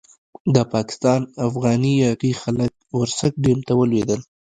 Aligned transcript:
د 0.55 0.57
پاکستان 0.73 1.21
افغاني 1.47 1.93
باغي 2.03 2.31
خلک 2.41 2.71
ورسک 2.99 3.33
ډېم 3.45 3.59
ته 3.67 3.73
ولوېدل. 3.79 4.19